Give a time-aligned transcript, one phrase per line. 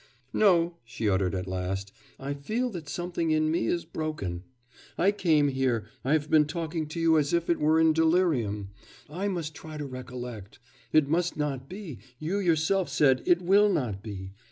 [0.33, 1.91] 'No,' she uttered at last.
[2.19, 4.41] 'I feel that something in me is broken....
[4.97, 8.71] I came here, I have been talking to you as if it were in delirium;
[9.11, 10.57] I must try to recollect.
[10.91, 14.31] It must not be, you yourself said, it will not be.